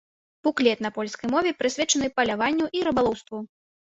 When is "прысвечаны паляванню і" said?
1.59-2.81